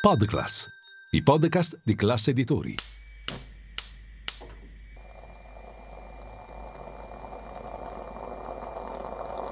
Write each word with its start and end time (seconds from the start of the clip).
Podclass, 0.00 0.66
i 1.10 1.22
podcast 1.22 1.78
di 1.84 1.94
classe 1.94 2.30
editori. 2.30 2.74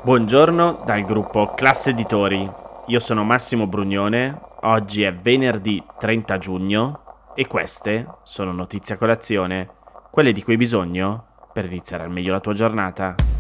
Buongiorno 0.03 0.85
dal 0.87 1.05
gruppo 1.05 1.53
Classe 1.53 1.91
Editori. 1.91 2.51
Io 2.87 2.99
sono 2.99 3.25
Massimo 3.25 3.67
Brugnone. 3.67 4.41
Oggi 4.63 5.03
è 5.03 5.15
venerdì 5.15 5.85
30 5.99 6.39
giugno 6.39 7.03
e 7.35 7.47
queste 7.47 8.07
sono 8.23 8.51
notizie 8.53 8.95
a 8.95 8.99
colazione, 8.99 9.69
quelle 10.11 10.33
di 10.33 10.43
cui 10.43 10.55
hai 10.55 10.59
bisogno 10.59 11.51
per 11.53 11.67
iniziare 11.67 12.05
al 12.05 12.11
meglio 12.11 12.33
la 12.33 12.41
tua 12.41 12.55
giornata. 12.55 13.38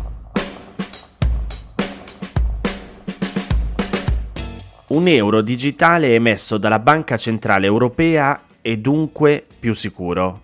Un 4.88 5.06
euro 5.06 5.42
digitale 5.42 6.14
emesso 6.14 6.56
dalla 6.56 6.78
Banca 6.78 7.18
Centrale 7.18 7.66
Europea 7.66 8.40
è 8.62 8.74
dunque 8.78 9.44
più 9.58 9.74
sicuro, 9.74 10.40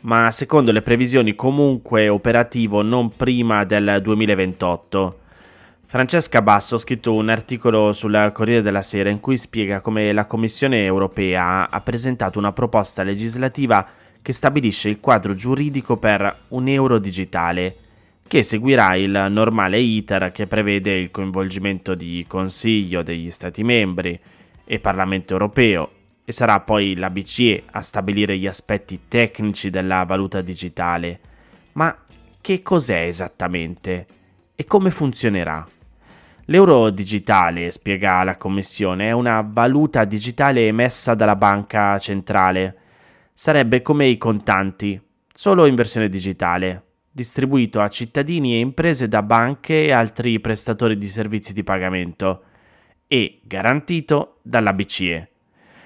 ma 0.00 0.30
secondo 0.30 0.72
le 0.72 0.80
previsioni 0.80 1.34
comunque 1.34 2.08
operativo 2.08 2.80
non 2.80 3.14
prima 3.14 3.64
del 3.64 3.98
2028. 4.00 5.18
Francesca 5.84 6.40
Basso 6.40 6.76
ha 6.76 6.78
scritto 6.78 7.12
un 7.12 7.28
articolo 7.28 7.92
sul 7.92 8.30
Corriere 8.32 8.62
della 8.62 8.80
Sera 8.80 9.10
in 9.10 9.20
cui 9.20 9.36
spiega 9.36 9.82
come 9.82 10.10
la 10.14 10.24
Commissione 10.24 10.82
europea 10.84 11.68
ha 11.68 11.80
presentato 11.82 12.38
una 12.38 12.52
proposta 12.52 13.02
legislativa 13.02 13.86
che 14.22 14.32
stabilisce 14.32 14.88
il 14.88 15.00
quadro 15.00 15.34
giuridico 15.34 15.98
per 15.98 16.44
un 16.48 16.66
euro 16.66 16.96
digitale 16.98 17.76
che 18.32 18.42
seguirà 18.42 18.94
il 18.94 19.26
normale 19.28 19.78
iter 19.78 20.30
che 20.30 20.46
prevede 20.46 20.94
il 20.94 21.10
coinvolgimento 21.10 21.94
di 21.94 22.24
Consiglio 22.26 23.02
degli 23.02 23.30
Stati 23.30 23.62
membri 23.62 24.18
e 24.64 24.78
Parlamento 24.78 25.34
europeo 25.34 25.90
e 26.24 26.32
sarà 26.32 26.60
poi 26.60 26.96
la 26.96 27.10
BCE 27.10 27.64
a 27.72 27.82
stabilire 27.82 28.38
gli 28.38 28.46
aspetti 28.46 29.00
tecnici 29.06 29.68
della 29.68 30.04
valuta 30.04 30.40
digitale. 30.40 31.20
Ma 31.72 31.94
che 32.40 32.62
cos'è 32.62 33.02
esattamente? 33.02 34.06
E 34.54 34.64
come 34.64 34.90
funzionerà? 34.90 35.68
L'euro 36.46 36.88
digitale, 36.88 37.70
spiega 37.70 38.24
la 38.24 38.38
Commissione, 38.38 39.08
è 39.08 39.12
una 39.12 39.46
valuta 39.46 40.06
digitale 40.06 40.68
emessa 40.68 41.12
dalla 41.14 41.36
banca 41.36 41.98
centrale. 41.98 42.76
Sarebbe 43.34 43.82
come 43.82 44.06
i 44.06 44.16
contanti, 44.16 44.98
solo 45.34 45.66
in 45.66 45.74
versione 45.74 46.08
digitale 46.08 46.84
distribuito 47.12 47.80
a 47.80 47.88
cittadini 47.88 48.54
e 48.54 48.60
imprese 48.60 49.06
da 49.06 49.22
banche 49.22 49.84
e 49.84 49.92
altri 49.92 50.40
prestatori 50.40 50.96
di 50.96 51.06
servizi 51.06 51.52
di 51.52 51.62
pagamento 51.62 52.44
e 53.06 53.40
garantito 53.42 54.38
dalla 54.40 54.72
BCE. 54.72 55.28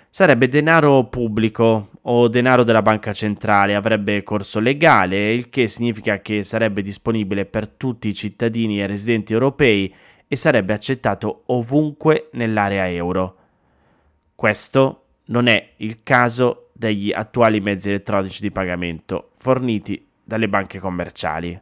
Sarebbe 0.09 0.49
denaro 0.49 1.09
pubblico 1.09 1.91
o 2.03 2.29
denaro 2.29 2.63
della 2.63 2.81
banca 2.81 3.13
centrale, 3.13 3.75
avrebbe 3.75 4.23
corso 4.23 4.61
legale, 4.61 5.33
il 5.33 5.51
che 5.51 5.67
significa 5.67 6.21
che 6.21 6.45
sarebbe 6.45 6.81
disponibile 6.81 7.45
per 7.45 7.69
tutti 7.69 8.09
i 8.09 8.15
cittadini 8.15 8.81
e 8.81 8.87
residenti 8.87 9.33
europei 9.33 9.93
e 10.27 10.37
sarebbe 10.37 10.73
accettato 10.73 11.43
ovunque 11.47 12.31
nell'area 12.33 12.89
euro. 12.89 13.37
Questo 14.35 15.03
non 15.27 15.49
è 15.49 15.73
il 15.79 16.03
caso 16.03 16.71
degli 16.73 17.13
attuali 17.13 17.61
mezzi 17.61 17.89
elettronici 17.89 18.41
di 18.41 18.51
pagamento 18.51 19.31
forniti 19.37 20.06
dalle 20.27 20.49
banche 20.49 20.81
commerciali. 20.81 21.59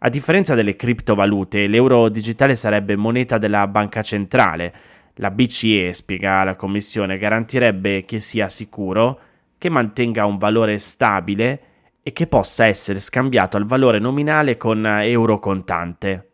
A 0.00 0.08
differenza 0.08 0.54
delle 0.54 0.74
criptovalute, 0.74 1.68
l'euro 1.68 2.08
digitale 2.08 2.56
sarebbe 2.56 2.96
moneta 2.96 3.38
della 3.38 3.66
banca 3.68 4.02
centrale. 4.02 4.74
La 5.14 5.30
BCE, 5.30 5.92
spiega 5.92 6.44
la 6.44 6.56
Commissione, 6.56 7.16
garantirebbe 7.16 8.04
che 8.04 8.18
sia 8.18 8.48
sicuro, 8.48 9.20
che 9.56 9.70
mantenga 9.70 10.26
un 10.26 10.36
valore 10.36 10.78
stabile 10.78 11.60
e 12.02 12.12
che 12.12 12.26
possa 12.26 12.66
essere 12.66 12.98
scambiato 12.98 13.56
al 13.56 13.64
valore 13.64 13.98
nominale 13.98 14.56
con 14.56 14.84
euro 14.86 15.38
contante. 15.38 16.30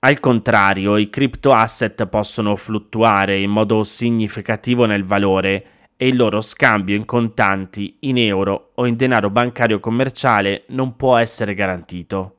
Al 0.00 0.20
contrario, 0.20 0.96
i 0.96 1.10
crypto 1.10 1.52
asset 1.52 2.06
possono 2.06 2.56
fluttuare 2.56 3.38
in 3.38 3.50
modo 3.50 3.82
significativo 3.82 4.86
nel 4.86 5.04
valore 5.04 5.64
e 6.00 6.06
il 6.06 6.16
loro 6.16 6.40
scambio 6.40 6.94
in 6.94 7.04
contanti, 7.04 7.96
in 8.02 8.18
euro 8.18 8.70
o 8.76 8.86
in 8.86 8.94
denaro 8.94 9.30
bancario 9.30 9.80
commerciale 9.80 10.62
non 10.68 10.94
può 10.94 11.18
essere 11.18 11.54
garantito. 11.54 12.34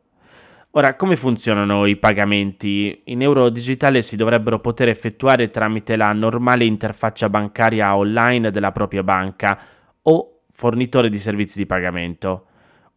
Ora, 0.72 0.96
come 0.96 1.18
funzionano 1.18 1.86
i 1.86 1.97
pagamenti? 1.97 3.02
In 3.06 3.22
euro 3.22 3.50
digitale 3.50 4.02
si 4.02 4.16
dovrebbero 4.16 4.59
poter 4.59 4.88
effettuare 4.88 5.50
tramite 5.50 5.97
la 5.97 6.14
normale 6.14 6.64
interfaccia 6.64 7.28
bancaria 7.28 7.97
online 7.97 8.50
della 8.50 8.72
propria 8.72 9.03
banca 9.03 9.59
o 10.03 10.41
fornitore 10.50 11.09
di 11.09 11.18
servizi 11.18 11.58
di 11.58 11.66
pagamento, 11.66 12.46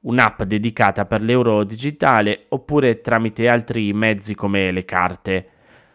un'app 0.02 0.42
dedicata 0.44 1.06
per 1.06 1.22
l'euro 1.22 1.64
digitale 1.64 2.44
oppure 2.50 3.00
tramite 3.00 3.48
altri 3.48 3.92
mezzi 3.92 4.36
come 4.36 4.70
le 4.70 4.84
carte. 4.84 5.48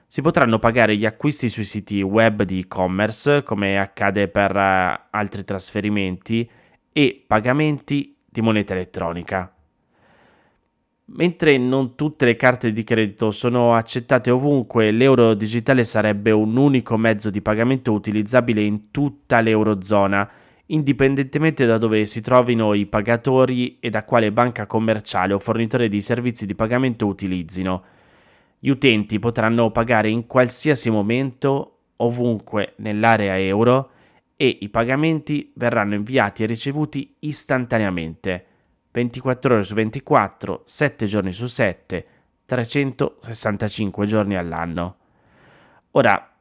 Si 0.09 0.21
potranno 0.21 0.57
pagare 0.57 0.95
gli 0.95 1.05
acquisti 1.05 1.49
sui 1.49 1.65
siti 1.65 2.01
web 2.01 2.43
di 2.43 2.59
e-commerce, 2.59 3.43
come 3.43 3.77
accade 3.77 4.29
per 4.29 4.55
uh, 4.55 5.07
altri 5.09 5.43
trasferimenti, 5.43 6.49
e 6.93 7.23
pagamenti 7.27 8.15
di 8.25 8.39
moneta 8.39 8.73
elettronica. 8.73 9.53
Mentre 11.09 11.57
non 11.57 11.95
tutte 11.95 12.23
le 12.23 12.37
carte 12.37 12.71
di 12.71 12.85
credito 12.85 13.31
sono 13.31 13.75
accettate 13.75 14.31
ovunque, 14.31 14.91
l'euro 14.91 15.33
digitale 15.33 15.83
sarebbe 15.83 16.31
un 16.31 16.55
unico 16.55 16.95
mezzo 16.95 17.29
di 17.29 17.41
pagamento 17.41 17.91
utilizzabile 17.91 18.61
in 18.61 18.91
tutta 18.91 19.41
l'eurozona, 19.41 20.29
indipendentemente 20.67 21.65
da 21.65 21.77
dove 21.77 22.05
si 22.05 22.21
trovino 22.21 22.73
i 22.73 22.85
pagatori 22.85 23.77
e 23.79 23.89
da 23.89 24.05
quale 24.05 24.31
banca 24.31 24.65
commerciale 24.65 25.33
o 25.33 25.39
fornitore 25.39 25.89
di 25.89 25.99
servizi 25.99 26.45
di 26.45 26.55
pagamento 26.55 27.07
utilizzino. 27.07 27.83
Gli 28.59 28.69
utenti 28.69 29.19
potranno 29.19 29.69
pagare 29.69 30.09
in 30.09 30.25
qualsiasi 30.25 30.89
momento, 30.89 31.79
ovunque 31.97 32.73
nell'area 32.77 33.37
euro 33.39 33.91
e 34.35 34.57
i 34.61 34.69
pagamenti 34.69 35.51
verranno 35.55 35.93
inviati 35.93 36.43
e 36.43 36.47
ricevuti 36.47 37.15
istantaneamente, 37.19 38.45
24 38.91 39.53
ore 39.53 39.63
su 39.63 39.75
24, 39.75 40.61
7 40.65 41.05
giorni 41.05 41.31
su 41.31 41.45
7, 41.45 42.07
365 42.45 44.05
giorni 44.05 44.35
all'anno. 44.35 44.95
Ora, 45.91 46.31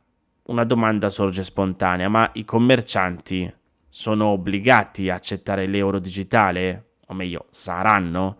una 0.44 0.64
domanda 0.64 1.10
sorge 1.10 1.42
spontanea, 1.42 2.08
ma 2.08 2.30
i 2.34 2.44
commercianti 2.44 3.52
sono 3.88 4.26
obbligati 4.28 5.10
a 5.10 5.14
accettare 5.14 5.66
l'euro 5.66 5.98
digitale? 5.98 6.92
O 7.08 7.14
meglio, 7.14 7.46
saranno? 7.50 8.36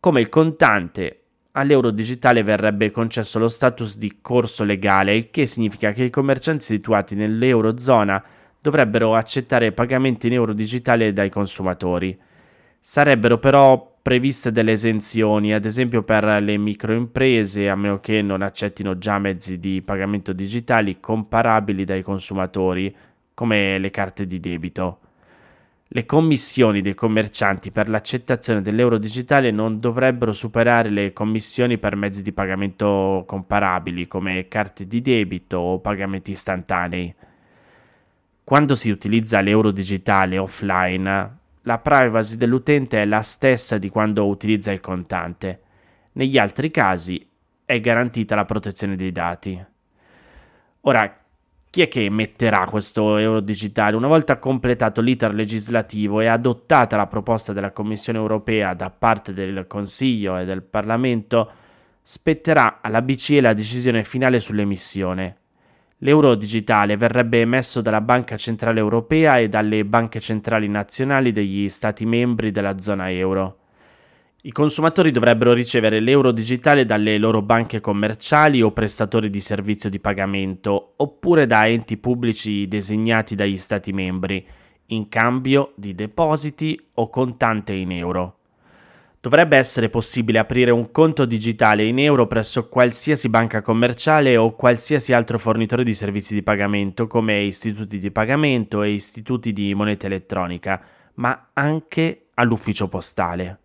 Come 0.00 0.20
il 0.20 0.28
contante 0.28 1.21
all'euro 1.52 1.90
digitale 1.90 2.42
verrebbe 2.42 2.90
concesso 2.90 3.38
lo 3.38 3.48
status 3.48 3.98
di 3.98 4.18
corso 4.20 4.64
legale, 4.64 5.14
il 5.14 5.30
che 5.30 5.46
significa 5.46 5.92
che 5.92 6.04
i 6.04 6.10
commercianti 6.10 6.64
situati 6.64 7.14
nell'eurozona 7.14 8.22
dovrebbero 8.60 9.14
accettare 9.14 9.72
pagamenti 9.72 10.28
in 10.28 10.34
euro 10.34 10.52
digitale 10.52 11.12
dai 11.12 11.30
consumatori. 11.30 12.18
Sarebbero 12.78 13.38
però 13.38 13.98
previste 14.00 14.50
delle 14.50 14.72
esenzioni, 14.72 15.52
ad 15.52 15.64
esempio 15.64 16.02
per 16.02 16.24
le 16.24 16.56
microimprese, 16.56 17.68
a 17.68 17.76
meno 17.76 17.98
che 17.98 18.22
non 18.22 18.42
accettino 18.42 18.98
già 18.98 19.18
mezzi 19.18 19.58
di 19.58 19.82
pagamento 19.82 20.32
digitali 20.32 20.98
comparabili 21.00 21.84
dai 21.84 22.02
consumatori, 22.02 22.94
come 23.34 23.78
le 23.78 23.90
carte 23.90 24.26
di 24.26 24.40
debito. 24.40 24.98
Le 25.94 26.06
commissioni 26.06 26.80
dei 26.80 26.94
commercianti 26.94 27.70
per 27.70 27.90
l'accettazione 27.90 28.62
dell'euro 28.62 28.96
digitale 28.96 29.50
non 29.50 29.78
dovrebbero 29.78 30.32
superare 30.32 30.88
le 30.88 31.12
commissioni 31.12 31.76
per 31.76 31.96
mezzi 31.96 32.22
di 32.22 32.32
pagamento 32.32 33.24
comparabili 33.26 34.06
come 34.06 34.48
carte 34.48 34.86
di 34.86 35.02
debito 35.02 35.58
o 35.58 35.80
pagamenti 35.80 36.30
istantanei. 36.30 37.14
Quando 38.42 38.74
si 38.74 38.88
utilizza 38.88 39.42
l'euro 39.42 39.70
digitale 39.70 40.38
offline, 40.38 41.36
la 41.60 41.78
privacy 41.78 42.36
dell'utente 42.36 43.02
è 43.02 43.04
la 43.04 43.20
stessa 43.20 43.76
di 43.76 43.90
quando 43.90 44.26
utilizza 44.26 44.72
il 44.72 44.80
contante. 44.80 45.60
Negli 46.12 46.38
altri 46.38 46.70
casi 46.70 47.28
è 47.66 47.78
garantita 47.80 48.34
la 48.34 48.46
protezione 48.46 48.96
dei 48.96 49.12
dati. 49.12 49.62
Ora, 50.80 51.21
chi 51.72 51.80
è 51.80 51.88
che 51.88 52.04
emetterà 52.04 52.66
questo 52.66 53.16
euro 53.16 53.40
digitale? 53.40 53.96
Una 53.96 54.06
volta 54.06 54.36
completato 54.38 55.00
l'iter 55.00 55.32
legislativo 55.32 56.20
e 56.20 56.26
adottata 56.26 56.98
la 56.98 57.06
proposta 57.06 57.54
della 57.54 57.70
Commissione 57.70 58.18
europea 58.18 58.74
da 58.74 58.90
parte 58.90 59.32
del 59.32 59.66
Consiglio 59.66 60.36
e 60.36 60.44
del 60.44 60.62
Parlamento, 60.62 61.50
spetterà 62.02 62.80
alla 62.82 63.00
BCE 63.00 63.40
la 63.40 63.54
decisione 63.54 64.04
finale 64.04 64.38
sull'emissione. 64.38 65.36
L'euro 66.00 66.34
digitale 66.34 66.98
verrebbe 66.98 67.40
emesso 67.40 67.80
dalla 67.80 68.02
Banca 68.02 68.36
Centrale 68.36 68.78
Europea 68.78 69.38
e 69.38 69.48
dalle 69.48 69.86
banche 69.86 70.20
centrali 70.20 70.68
nazionali 70.68 71.32
degli 71.32 71.70
Stati 71.70 72.04
membri 72.04 72.50
della 72.50 72.76
zona 72.80 73.10
euro. 73.10 73.61
I 74.44 74.50
consumatori 74.50 75.12
dovrebbero 75.12 75.52
ricevere 75.52 76.00
l'euro 76.00 76.32
digitale 76.32 76.84
dalle 76.84 77.16
loro 77.16 77.42
banche 77.42 77.78
commerciali 77.80 78.60
o 78.60 78.72
prestatori 78.72 79.30
di 79.30 79.38
servizio 79.38 79.88
di 79.88 80.00
pagamento, 80.00 80.94
oppure 80.96 81.46
da 81.46 81.68
enti 81.68 81.96
pubblici 81.96 82.66
designati 82.66 83.36
dagli 83.36 83.56
Stati 83.56 83.92
membri, 83.92 84.44
in 84.86 85.08
cambio 85.08 85.74
di 85.76 85.94
depositi 85.94 86.76
o 86.94 87.08
contante 87.08 87.72
in 87.72 87.92
euro. 87.92 88.38
Dovrebbe 89.20 89.56
essere 89.56 89.88
possibile 89.88 90.40
aprire 90.40 90.72
un 90.72 90.90
conto 90.90 91.24
digitale 91.24 91.84
in 91.84 92.00
euro 92.00 92.26
presso 92.26 92.68
qualsiasi 92.68 93.28
banca 93.28 93.60
commerciale 93.60 94.36
o 94.36 94.56
qualsiasi 94.56 95.12
altro 95.12 95.38
fornitore 95.38 95.84
di 95.84 95.94
servizi 95.94 96.34
di 96.34 96.42
pagamento 96.42 97.06
come 97.06 97.42
istituti 97.42 97.96
di 97.96 98.10
pagamento 98.10 98.82
e 98.82 98.90
istituti 98.90 99.52
di 99.52 99.72
moneta 99.72 100.06
elettronica, 100.06 100.82
ma 101.14 101.50
anche 101.52 102.30
all'ufficio 102.34 102.88
postale. 102.88 103.61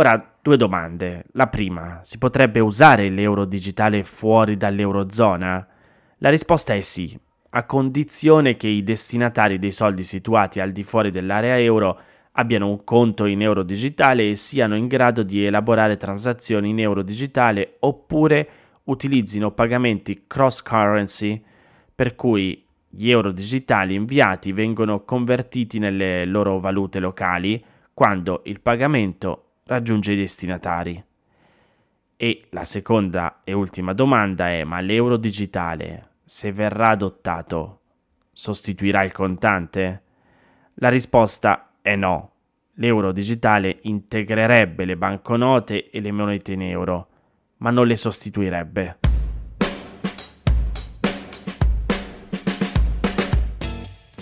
Ora, 0.00 0.34
due 0.40 0.56
domande. 0.56 1.26
La 1.32 1.48
prima, 1.48 2.00
si 2.04 2.16
potrebbe 2.16 2.58
usare 2.58 3.10
l'euro 3.10 3.44
digitale 3.44 4.02
fuori 4.02 4.56
dall'eurozona? 4.56 5.66
La 6.16 6.30
risposta 6.30 6.72
è 6.72 6.80
sì, 6.80 7.14
a 7.50 7.66
condizione 7.66 8.56
che 8.56 8.66
i 8.66 8.82
destinatari 8.82 9.58
dei 9.58 9.72
soldi 9.72 10.02
situati 10.02 10.58
al 10.58 10.70
di 10.70 10.84
fuori 10.84 11.10
dell'area 11.10 11.58
euro 11.58 12.00
abbiano 12.32 12.70
un 12.70 12.82
conto 12.82 13.26
in 13.26 13.42
euro 13.42 13.62
digitale 13.62 14.30
e 14.30 14.36
siano 14.36 14.74
in 14.74 14.86
grado 14.86 15.22
di 15.22 15.44
elaborare 15.44 15.98
transazioni 15.98 16.70
in 16.70 16.80
euro 16.80 17.02
digitale 17.02 17.76
oppure 17.80 18.48
utilizzino 18.84 19.50
pagamenti 19.50 20.24
cross 20.26 20.62
currency 20.62 21.44
per 21.94 22.14
cui 22.14 22.64
gli 22.88 23.10
euro 23.10 23.32
digitali 23.32 23.96
inviati 23.96 24.52
vengono 24.52 25.04
convertiti 25.04 25.78
nelle 25.78 26.24
loro 26.24 26.58
valute 26.58 27.00
locali 27.00 27.62
quando 27.92 28.40
il 28.44 28.62
pagamento 28.62 29.44
raggiunge 29.70 30.12
i 30.12 30.16
destinatari. 30.16 31.04
E 32.16 32.46
la 32.50 32.64
seconda 32.64 33.42
e 33.44 33.52
ultima 33.52 33.92
domanda 33.92 34.50
è: 34.50 34.64
ma 34.64 34.80
l'euro 34.80 35.16
digitale, 35.16 36.16
se 36.24 36.52
verrà 36.52 36.88
adottato, 36.88 37.80
sostituirà 38.32 39.04
il 39.04 39.12
contante? 39.12 40.02
La 40.74 40.88
risposta 40.88 41.74
è 41.80 41.94
no. 41.94 42.32
L'euro 42.74 43.12
digitale 43.12 43.78
integrerebbe 43.82 44.84
le 44.84 44.96
banconote 44.96 45.88
e 45.88 46.00
le 46.00 46.10
monete 46.10 46.52
in 46.52 46.62
euro, 46.62 47.08
ma 47.58 47.70
non 47.70 47.86
le 47.86 47.96
sostituirebbe. 47.96 48.99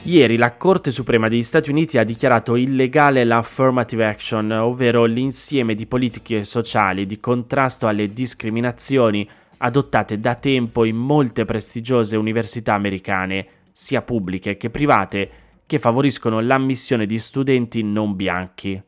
Ieri 0.08 0.38
la 0.38 0.56
Corte 0.56 0.90
Suprema 0.90 1.28
degli 1.28 1.42
Stati 1.42 1.68
Uniti 1.68 1.98
ha 1.98 2.02
dichiarato 2.02 2.56
illegale 2.56 3.24
l'affirmative 3.24 4.06
action, 4.06 4.50
ovvero 4.52 5.04
l'insieme 5.04 5.74
di 5.74 5.84
politiche 5.84 6.44
sociali 6.44 7.04
di 7.04 7.20
contrasto 7.20 7.86
alle 7.86 8.10
discriminazioni 8.14 9.28
adottate 9.58 10.18
da 10.18 10.34
tempo 10.36 10.86
in 10.86 10.96
molte 10.96 11.44
prestigiose 11.44 12.16
università 12.16 12.72
americane, 12.72 13.46
sia 13.70 14.00
pubbliche 14.00 14.56
che 14.56 14.70
private, 14.70 15.30
che 15.66 15.78
favoriscono 15.78 16.40
l'ammissione 16.40 17.04
di 17.04 17.18
studenti 17.18 17.82
non 17.82 18.16
bianchi. 18.16 18.82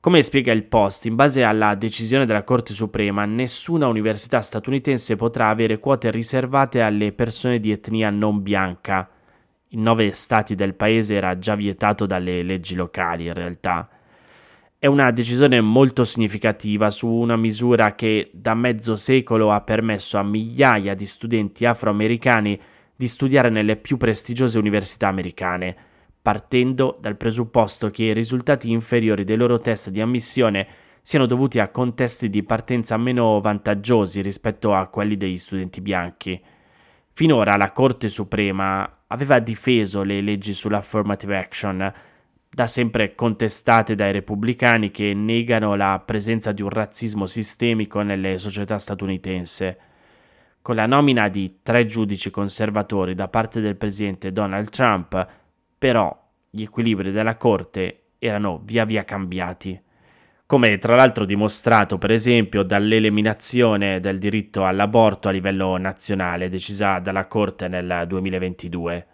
Come 0.00 0.22
spiega 0.22 0.52
il 0.52 0.64
Post, 0.64 1.04
in 1.04 1.16
base 1.16 1.42
alla 1.42 1.74
decisione 1.74 2.24
della 2.24 2.44
Corte 2.44 2.72
Suprema, 2.72 3.26
nessuna 3.26 3.88
università 3.88 4.40
statunitense 4.40 5.16
potrà 5.16 5.50
avere 5.50 5.78
quote 5.78 6.10
riservate 6.10 6.80
alle 6.80 7.12
persone 7.12 7.60
di 7.60 7.70
etnia 7.72 8.08
non 8.08 8.40
bianca 8.40 9.06
in 9.70 9.82
nove 9.82 10.10
stati 10.12 10.54
del 10.54 10.74
paese 10.74 11.14
era 11.14 11.38
già 11.38 11.54
vietato 11.54 12.06
dalle 12.06 12.42
leggi 12.42 12.74
locali 12.74 13.26
in 13.26 13.34
realtà. 13.34 13.88
È 14.78 14.86
una 14.86 15.10
decisione 15.10 15.60
molto 15.60 16.04
significativa 16.04 16.88
su 16.88 17.06
una 17.06 17.36
misura 17.36 17.94
che 17.94 18.30
da 18.32 18.54
mezzo 18.54 18.96
secolo 18.96 19.52
ha 19.52 19.60
permesso 19.60 20.16
a 20.16 20.22
migliaia 20.22 20.94
di 20.94 21.04
studenti 21.04 21.66
afroamericani 21.66 22.58
di 22.96 23.06
studiare 23.06 23.50
nelle 23.50 23.76
più 23.76 23.96
prestigiose 23.96 24.58
università 24.58 25.08
americane, 25.08 25.76
partendo 26.22 26.96
dal 27.00 27.16
presupposto 27.16 27.90
che 27.90 28.04
i 28.04 28.14
risultati 28.14 28.70
inferiori 28.70 29.24
dei 29.24 29.36
loro 29.36 29.58
test 29.60 29.90
di 29.90 30.00
ammissione 30.00 30.66
siano 31.02 31.26
dovuti 31.26 31.58
a 31.58 31.68
contesti 31.68 32.28
di 32.28 32.42
partenza 32.42 32.96
meno 32.96 33.40
vantaggiosi 33.40 34.20
rispetto 34.22 34.74
a 34.74 34.88
quelli 34.88 35.16
degli 35.16 35.36
studenti 35.36 35.80
bianchi. 35.80 36.40
Finora 37.20 37.58
la 37.58 37.70
Corte 37.70 38.08
Suprema 38.08 39.02
aveva 39.08 39.40
difeso 39.40 40.02
le 40.02 40.22
leggi 40.22 40.54
sull'affirmative 40.54 41.36
action, 41.36 41.92
da 42.48 42.66
sempre 42.66 43.14
contestate 43.14 43.94
dai 43.94 44.10
repubblicani 44.10 44.90
che 44.90 45.12
negano 45.12 45.74
la 45.74 46.02
presenza 46.02 46.52
di 46.52 46.62
un 46.62 46.70
razzismo 46.70 47.26
sistemico 47.26 48.00
nelle 48.00 48.38
società 48.38 48.78
statunitense. 48.78 49.78
Con 50.62 50.76
la 50.76 50.86
nomina 50.86 51.28
di 51.28 51.58
tre 51.60 51.84
giudici 51.84 52.30
conservatori 52.30 53.14
da 53.14 53.28
parte 53.28 53.60
del 53.60 53.76
presidente 53.76 54.32
Donald 54.32 54.70
Trump, 54.70 55.28
però 55.76 56.26
gli 56.48 56.62
equilibri 56.62 57.12
della 57.12 57.36
Corte 57.36 58.12
erano 58.18 58.62
via 58.64 58.86
via 58.86 59.04
cambiati 59.04 59.78
come 60.50 60.78
tra 60.78 60.96
l'altro 60.96 61.24
dimostrato 61.24 61.96
per 61.96 62.10
esempio 62.10 62.64
dall'eliminazione 62.64 64.00
del 64.00 64.18
diritto 64.18 64.66
all'aborto 64.66 65.28
a 65.28 65.30
livello 65.30 65.76
nazionale 65.76 66.48
decisa 66.48 66.98
dalla 66.98 67.28
Corte 67.28 67.68
nel 67.68 68.02
2022. 68.08 69.06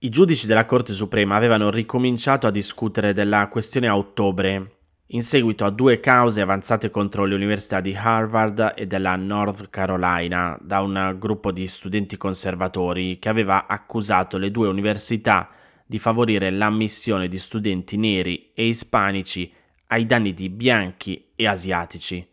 I 0.00 0.08
giudici 0.10 0.46
della 0.46 0.66
Corte 0.66 0.92
Suprema 0.92 1.34
avevano 1.34 1.70
ricominciato 1.70 2.46
a 2.46 2.50
discutere 2.50 3.14
della 3.14 3.48
questione 3.48 3.88
a 3.88 3.96
ottobre, 3.96 4.72
in 5.06 5.22
seguito 5.22 5.64
a 5.64 5.70
due 5.70 5.98
cause 5.98 6.42
avanzate 6.42 6.90
contro 6.90 7.24
le 7.24 7.34
università 7.34 7.80
di 7.80 7.96
Harvard 7.96 8.74
e 8.76 8.86
della 8.86 9.16
North 9.16 9.70
Carolina 9.70 10.58
da 10.60 10.82
un 10.82 11.16
gruppo 11.18 11.50
di 11.52 11.66
studenti 11.66 12.18
conservatori 12.18 13.18
che 13.18 13.30
aveva 13.30 13.66
accusato 13.66 14.36
le 14.36 14.50
due 14.50 14.68
università 14.68 15.48
di 15.86 15.98
favorire 15.98 16.50
l'ammissione 16.50 17.28
di 17.28 17.38
studenti 17.38 17.96
neri 17.96 18.50
e 18.52 18.66
ispanici 18.66 19.56
ai 19.88 20.06
danni 20.06 20.32
di 20.32 20.48
bianchi 20.48 21.30
e 21.34 21.46
asiatici. 21.46 22.26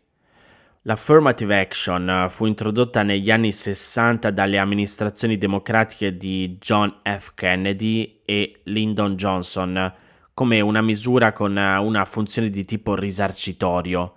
L'affirmative 0.82 1.58
action 1.58 2.26
fu 2.30 2.46
introdotta 2.46 3.02
negli 3.02 3.30
anni 3.30 3.50
60 3.50 4.30
dalle 4.30 4.58
amministrazioni 4.58 5.36
democratiche 5.36 6.16
di 6.16 6.58
John 6.60 6.98
F. 7.02 7.32
Kennedy 7.34 8.20
e 8.24 8.60
Lyndon 8.64 9.16
Johnson 9.16 9.92
come 10.32 10.60
una 10.60 10.82
misura 10.82 11.32
con 11.32 11.56
una 11.56 12.04
funzione 12.04 12.50
di 12.50 12.64
tipo 12.64 12.94
risarcitorio. 12.94 14.16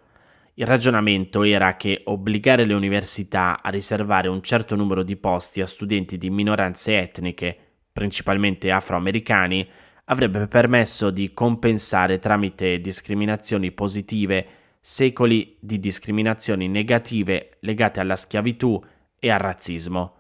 Il 0.56 0.68
ragionamento 0.68 1.44
era 1.44 1.78
che 1.78 2.02
obbligare 2.04 2.66
le 2.66 2.74
università 2.74 3.64
a 3.64 3.70
riservare 3.70 4.28
un 4.28 4.42
certo 4.44 4.76
numero 4.76 5.02
di 5.02 5.16
posti 5.16 5.62
a 5.62 5.66
studenti 5.66 6.18
di 6.18 6.30
minoranze 6.30 7.00
etniche, 7.00 7.58
principalmente 7.94 8.70
afroamericani, 8.70 9.66
avrebbe 10.10 10.48
permesso 10.48 11.10
di 11.12 11.34
compensare 11.34 12.20
tramite 12.20 12.82
discriminazioni 12.82 13.72
positive 13.72 14.46
secoli 14.82 15.58
di 15.60 15.80
discriminazioni 15.80 16.68
negative 16.68 17.58
legate 17.62 18.00
alla 18.00 18.16
schiavitù 18.16 18.82
e 19.20 19.30
al 19.30 19.40
razzismo 19.40 20.16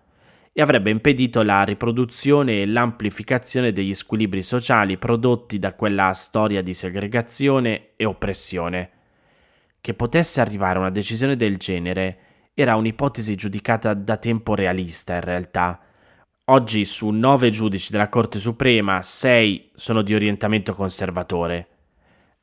e 0.51 0.61
avrebbe 0.61 0.89
impedito 0.89 1.41
la 1.41 1.63
riproduzione 1.63 2.61
e 2.61 2.65
l'amplificazione 2.65 3.71
degli 3.71 3.93
squilibri 3.93 4.41
sociali 4.41 4.97
prodotti 4.97 5.57
da 5.57 5.73
quella 5.73 6.11
storia 6.13 6.61
di 6.61 6.73
segregazione 6.73 7.91
e 7.95 8.05
oppressione. 8.05 8.89
Che 9.79 9.93
potesse 9.93 10.41
arrivare 10.41 10.77
a 10.77 10.81
una 10.81 10.89
decisione 10.89 11.35
del 11.35 11.57
genere 11.57 12.17
era 12.53 12.75
un'ipotesi 12.75 13.35
giudicata 13.35 13.93
da 13.93 14.17
tempo 14.17 14.53
realista 14.53 15.15
in 15.15 15.21
realtà, 15.21 15.79
Oggi 16.51 16.83
su 16.83 17.09
nove 17.09 17.51
giudici 17.51 17.91
della 17.91 18.09
Corte 18.09 18.39
Suprema, 18.39 19.03
sei 19.03 19.69
sono 19.75 20.01
di 20.01 20.15
orientamento 20.15 20.73
conservatore. 20.73 21.67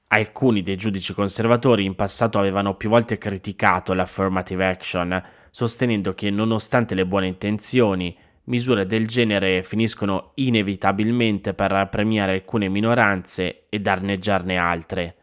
Alcuni 0.06 0.62
dei 0.62 0.76
giudici 0.76 1.12
conservatori 1.12 1.84
in 1.84 1.96
passato 1.96 2.38
avevano 2.38 2.76
più 2.76 2.88
volte 2.88 3.18
criticato 3.18 3.94
l'affirmative 3.94 4.64
action, 4.64 5.22
sostenendo 5.50 6.14
che 6.14 6.30
nonostante 6.30 6.94
le 6.94 7.04
buone 7.04 7.26
intenzioni, 7.26 8.16
misure 8.44 8.86
del 8.86 9.08
genere 9.08 9.64
finiscono 9.64 10.30
inevitabilmente 10.34 11.52
per 11.52 11.88
premiare 11.90 12.34
alcune 12.34 12.68
minoranze 12.68 13.64
e 13.68 13.80
danneggiarne 13.80 14.56
altre. 14.56 15.16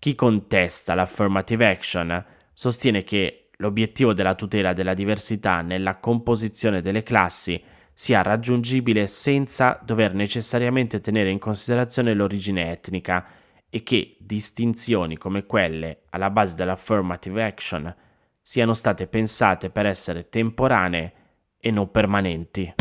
Chi 0.00 0.16
contesta 0.16 0.94
l'affirmative 0.94 1.68
action 1.68 2.24
sostiene 2.52 3.04
che 3.04 3.50
l'obiettivo 3.58 4.12
della 4.12 4.34
tutela 4.34 4.72
della 4.72 4.92
diversità 4.92 5.60
nella 5.60 5.98
composizione 5.98 6.80
delle 6.80 7.04
classi 7.04 7.62
sia 7.94 8.22
raggiungibile 8.22 9.06
senza 9.06 9.78
dover 9.82 10.14
necessariamente 10.14 11.00
tenere 11.00 11.30
in 11.30 11.38
considerazione 11.38 12.14
l'origine 12.14 12.70
etnica 12.70 13.26
e 13.68 13.82
che 13.82 14.16
distinzioni 14.18 15.16
come 15.16 15.46
quelle 15.46 16.02
alla 16.10 16.30
base 16.30 16.54
dell'affirmative 16.56 17.44
action 17.44 17.94
siano 18.40 18.72
state 18.72 19.06
pensate 19.06 19.70
per 19.70 19.86
essere 19.86 20.28
temporanee 20.28 21.12
e 21.58 21.70
non 21.70 21.90
permanenti. 21.90 22.74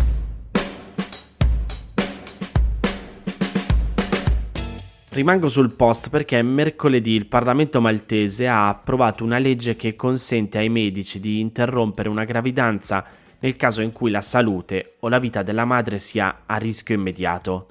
Rimango 5.13 5.49
sul 5.49 5.73
post 5.73 6.09
perché 6.09 6.41
mercoledì 6.41 7.11
il 7.11 7.27
Parlamento 7.27 7.81
maltese 7.81 8.47
ha 8.47 8.69
approvato 8.69 9.25
una 9.25 9.39
legge 9.39 9.75
che 9.75 9.95
consente 9.95 10.57
ai 10.57 10.69
medici 10.69 11.19
di 11.19 11.41
interrompere 11.41 12.07
una 12.07 12.23
gravidanza 12.23 13.05
nel 13.41 13.55
caso 13.55 13.81
in 13.81 13.91
cui 13.91 14.09
la 14.09 14.21
salute 14.21 14.95
o 14.99 15.09
la 15.09 15.19
vita 15.19 15.43
della 15.43 15.65
madre 15.65 15.99
sia 15.99 16.43
a 16.45 16.57
rischio 16.57 16.95
immediato. 16.95 17.67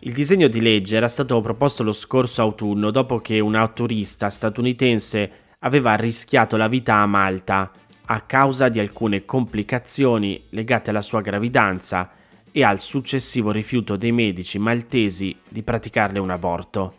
Il 0.00 0.12
disegno 0.12 0.48
di 0.48 0.60
legge 0.60 0.96
era 0.96 1.08
stato 1.08 1.40
proposto 1.40 1.82
lo 1.82 1.92
scorso 1.92 2.40
autunno 2.42 2.90
dopo 2.90 3.18
che 3.18 3.38
un 3.40 3.54
autorista 3.54 4.30
statunitense 4.30 5.30
aveva 5.58 5.94
rischiato 5.94 6.56
la 6.56 6.68
vita 6.68 6.94
a 6.94 7.06
Malta 7.06 7.70
a 8.06 8.20
causa 8.22 8.68
di 8.68 8.80
alcune 8.80 9.24
complicazioni 9.24 10.46
legate 10.50 10.90
alla 10.90 11.02
sua 11.02 11.20
gravidanza 11.20 12.10
e 12.50 12.64
al 12.64 12.80
successivo 12.80 13.52
rifiuto 13.52 13.96
dei 13.96 14.10
medici 14.10 14.58
maltesi 14.58 15.36
di 15.48 15.62
praticarle 15.62 16.18
un 16.18 16.30
aborto. 16.30 16.94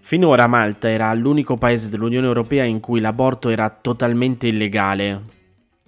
Finora 0.00 0.46
Malta 0.46 0.90
era 0.90 1.12
l'unico 1.14 1.56
paese 1.56 1.88
dell'Unione 1.88 2.26
Europea 2.26 2.64
in 2.64 2.80
cui 2.80 3.00
l'aborto 3.00 3.48
era 3.48 3.70
totalmente 3.70 4.46
illegale. 4.46 5.22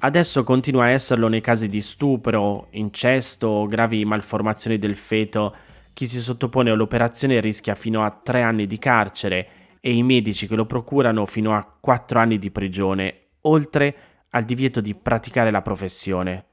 Adesso 0.00 0.44
continua 0.44 0.84
a 0.84 0.90
esserlo 0.90 1.26
nei 1.26 1.40
casi 1.40 1.66
di 1.66 1.80
stupro, 1.80 2.68
incesto 2.70 3.48
o 3.48 3.66
gravi 3.66 4.04
malformazioni 4.04 4.78
del 4.78 4.94
feto. 4.94 5.52
Chi 5.92 6.06
si 6.06 6.20
sottopone 6.20 6.70
all'operazione 6.70 7.40
rischia 7.40 7.74
fino 7.74 8.04
a 8.04 8.10
tre 8.10 8.42
anni 8.42 8.68
di 8.68 8.78
carcere 8.78 9.48
e 9.80 9.92
i 9.92 10.04
medici 10.04 10.46
che 10.46 10.54
lo 10.54 10.66
procurano 10.66 11.26
fino 11.26 11.52
a 11.52 11.66
quattro 11.80 12.20
anni 12.20 12.38
di 12.38 12.52
prigione, 12.52 13.22
oltre 13.42 13.96
al 14.30 14.44
divieto 14.44 14.80
di 14.80 14.94
praticare 14.94 15.50
la 15.50 15.62
professione. 15.62 16.44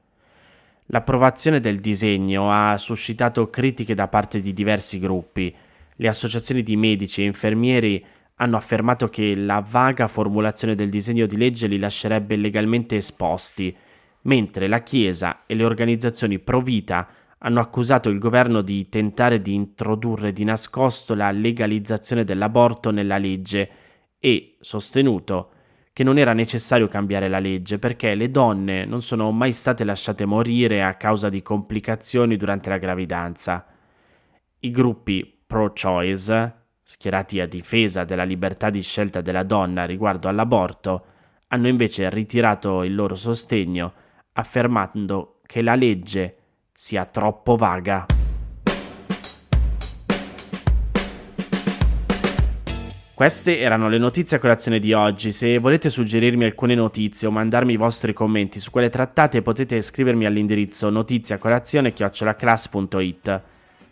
L'approvazione 0.86 1.60
del 1.60 1.78
disegno 1.78 2.50
ha 2.50 2.76
suscitato 2.76 3.48
critiche 3.48 3.94
da 3.94 4.08
parte 4.08 4.40
di 4.40 4.52
diversi 4.52 4.98
gruppi. 4.98 5.54
Le 5.94 6.08
associazioni 6.08 6.64
di 6.64 6.76
medici 6.76 7.22
e 7.22 7.26
infermieri 7.26 8.04
hanno 8.36 8.56
affermato 8.56 9.08
che 9.08 9.34
la 9.34 9.64
vaga 9.66 10.08
formulazione 10.08 10.74
del 10.74 10.90
disegno 10.90 11.26
di 11.26 11.36
legge 11.36 11.66
li 11.66 11.78
lascerebbe 11.78 12.36
legalmente 12.36 12.96
esposti, 12.96 13.74
mentre 14.22 14.66
la 14.68 14.82
Chiesa 14.82 15.44
e 15.46 15.54
le 15.54 15.64
organizzazioni 15.64 16.38
pro 16.38 16.60
vita 16.60 17.08
hanno 17.38 17.60
accusato 17.60 18.08
il 18.08 18.18
governo 18.18 18.60
di 18.60 18.88
tentare 18.88 19.40
di 19.40 19.54
introdurre 19.54 20.32
di 20.32 20.44
nascosto 20.44 21.14
la 21.14 21.30
legalizzazione 21.30 22.24
dell'aborto 22.24 22.90
nella 22.90 23.18
legge 23.18 23.70
e 24.18 24.56
sostenuto 24.60 25.50
che 25.92 26.04
non 26.04 26.18
era 26.18 26.34
necessario 26.34 26.88
cambiare 26.88 27.28
la 27.28 27.38
legge 27.38 27.78
perché 27.78 28.14
le 28.14 28.30
donne 28.30 28.84
non 28.84 29.00
sono 29.00 29.30
mai 29.30 29.52
state 29.52 29.82
lasciate 29.82 30.26
morire 30.26 30.82
a 30.82 30.94
causa 30.94 31.30
di 31.30 31.40
complicazioni 31.40 32.36
durante 32.36 32.68
la 32.68 32.76
gravidanza. 32.76 33.66
I 34.60 34.70
gruppi 34.70 35.42
pro-choice, 35.46 36.65
schierati 36.88 37.40
a 37.40 37.48
difesa 37.48 38.04
della 38.04 38.22
libertà 38.22 38.70
di 38.70 38.80
scelta 38.80 39.20
della 39.20 39.42
donna 39.42 39.84
riguardo 39.84 40.28
all'aborto, 40.28 41.06
hanno 41.48 41.66
invece 41.66 42.08
ritirato 42.10 42.84
il 42.84 42.94
loro 42.94 43.16
sostegno 43.16 43.92
affermando 44.34 45.40
che 45.44 45.62
la 45.62 45.74
legge 45.74 46.36
sia 46.72 47.04
troppo 47.04 47.56
vaga. 47.56 48.06
Queste 53.14 53.58
erano 53.58 53.88
le 53.88 53.98
notizie 53.98 54.36
a 54.36 54.40
colazione 54.40 54.78
di 54.78 54.92
oggi. 54.92 55.32
Se 55.32 55.58
volete 55.58 55.90
suggerirmi 55.90 56.44
alcune 56.44 56.76
notizie 56.76 57.26
o 57.26 57.32
mandarmi 57.32 57.72
i 57.72 57.76
vostri 57.76 58.12
commenti 58.12 58.60
su 58.60 58.70
quelle 58.70 58.90
trattate, 58.90 59.42
potete 59.42 59.80
scrivermi 59.80 60.24
all'indirizzo 60.24 60.88
notiziacolazione.it. 60.90 63.54